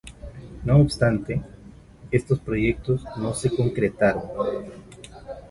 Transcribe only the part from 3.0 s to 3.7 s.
no se